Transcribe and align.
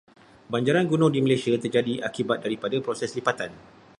Banjaran 0.53 0.87
gunung 0.91 1.11
di 1.13 1.19
Malaysia 1.25 1.53
terjadi 1.63 1.93
akibat 2.07 2.37
daripada 2.45 2.73
proses 2.85 3.11
lipatan. 3.17 3.51